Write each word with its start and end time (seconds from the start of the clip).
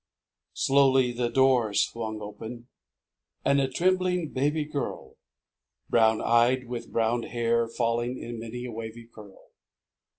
Slowly 0.55 1.11
the 1.11 1.29
door 1.29 1.75
swung 1.75 2.21
open, 2.21 2.69
And 3.45 3.61
a 3.61 3.67
trembhng 3.67 4.33
baby 4.33 4.65
girl, 4.65 5.15
Brown 5.89 6.21
eyed, 6.23 6.67
with 6.67 6.91
brown 6.91 7.21
hair 7.21 7.67
falling 7.67 8.17
In 8.17 8.39
many 8.39 8.65
a 8.65 8.71
wavy 8.71 9.05
curl. 9.13 9.51